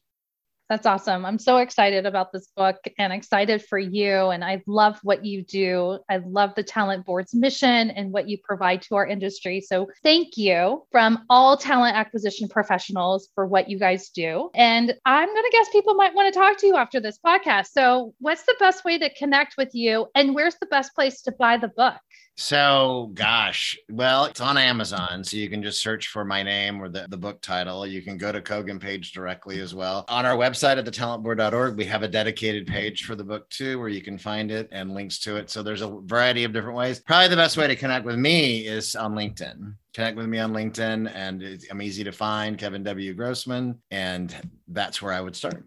That's 0.70 0.86
awesome. 0.86 1.26
I'm 1.26 1.40
so 1.40 1.56
excited 1.56 2.06
about 2.06 2.32
this 2.32 2.46
book 2.56 2.76
and 2.96 3.12
excited 3.12 3.60
for 3.64 3.76
you. 3.76 4.28
And 4.28 4.44
I 4.44 4.62
love 4.68 5.00
what 5.02 5.24
you 5.24 5.42
do. 5.42 5.98
I 6.08 6.18
love 6.18 6.52
the 6.54 6.62
Talent 6.62 7.04
Board's 7.04 7.34
mission 7.34 7.90
and 7.90 8.12
what 8.12 8.28
you 8.28 8.38
provide 8.40 8.82
to 8.82 8.94
our 8.94 9.04
industry. 9.04 9.60
So 9.62 9.88
thank 10.04 10.36
you 10.36 10.84
from 10.92 11.24
all 11.28 11.56
talent 11.56 11.96
acquisition 11.96 12.48
professionals 12.48 13.30
for 13.34 13.48
what 13.48 13.68
you 13.68 13.80
guys 13.80 14.10
do. 14.10 14.48
And 14.54 14.94
I'm 15.04 15.28
going 15.28 15.44
to 15.44 15.50
guess 15.50 15.68
people 15.70 15.94
might 15.94 16.14
want 16.14 16.32
to 16.32 16.38
talk 16.38 16.58
to 16.58 16.68
you 16.68 16.76
after 16.76 17.00
this 17.00 17.18
podcast. 17.18 17.70
So, 17.72 18.14
what's 18.20 18.44
the 18.44 18.54
best 18.60 18.84
way 18.84 18.96
to 18.96 19.12
connect 19.14 19.56
with 19.58 19.70
you? 19.72 20.06
And 20.14 20.36
where's 20.36 20.54
the 20.60 20.66
best 20.66 20.94
place 20.94 21.22
to 21.22 21.32
buy 21.32 21.56
the 21.56 21.66
book? 21.66 21.96
So, 22.40 23.10
gosh, 23.12 23.78
well, 23.90 24.24
it's 24.24 24.40
on 24.40 24.56
Amazon. 24.56 25.22
So 25.22 25.36
you 25.36 25.50
can 25.50 25.62
just 25.62 25.82
search 25.82 26.08
for 26.08 26.24
my 26.24 26.42
name 26.42 26.80
or 26.80 26.88
the, 26.88 27.06
the 27.10 27.16
book 27.18 27.42
title. 27.42 27.86
You 27.86 28.00
can 28.00 28.16
go 28.16 28.32
to 28.32 28.40
Kogan 28.40 28.80
page 28.80 29.12
directly 29.12 29.60
as 29.60 29.74
well. 29.74 30.06
On 30.08 30.24
our 30.24 30.36
website 30.36 30.78
at 30.78 30.86
thetalentboard.org, 30.86 31.76
we 31.76 31.84
have 31.84 32.02
a 32.02 32.08
dedicated 32.08 32.66
page 32.66 33.04
for 33.04 33.14
the 33.14 33.22
book 33.22 33.46
too, 33.50 33.78
where 33.78 33.90
you 33.90 34.00
can 34.00 34.16
find 34.16 34.50
it 34.50 34.70
and 34.72 34.94
links 34.94 35.18
to 35.18 35.36
it. 35.36 35.50
So 35.50 35.62
there's 35.62 35.82
a 35.82 36.00
variety 36.04 36.44
of 36.44 36.54
different 36.54 36.78
ways. 36.78 36.98
Probably 36.98 37.28
the 37.28 37.36
best 37.36 37.58
way 37.58 37.66
to 37.66 37.76
connect 37.76 38.06
with 38.06 38.16
me 38.16 38.66
is 38.66 38.96
on 38.96 39.14
LinkedIn. 39.14 39.74
Connect 39.92 40.16
with 40.16 40.26
me 40.26 40.38
on 40.38 40.54
LinkedIn, 40.54 41.12
and 41.14 41.60
I'm 41.70 41.82
easy 41.82 42.04
to 42.04 42.12
find, 42.12 42.56
Kevin 42.56 42.82
W. 42.84 43.12
Grossman. 43.12 43.78
And 43.90 44.34
that's 44.66 45.02
where 45.02 45.12
I 45.12 45.20
would 45.20 45.36
start. 45.36 45.66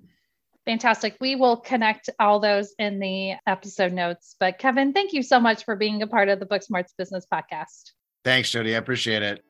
Fantastic. 0.66 1.18
We 1.20 1.36
will 1.36 1.58
connect 1.58 2.10
all 2.20 2.40
those 2.40 2.74
in 2.80 3.00
the 3.00 3.34
episode 3.48 3.92
notes. 3.92 4.36
But 4.40 4.60
Kevin, 4.60 4.94
thank 4.94 5.12
you 5.12 5.22
so 5.22 5.40
much 5.40 5.66
for 5.66 5.76
being 5.76 6.02
a 6.02 6.08
part 6.08 6.30
of 6.30 6.40
the 6.40 6.46
Book 6.46 6.64
Smarts 6.64 6.94
Business 6.98 7.26
Podcast. 7.32 7.92
Thanks, 8.24 8.52
Jody. 8.52 8.76
I 8.76 8.78
appreciate 8.78 9.24
it. 9.24 9.44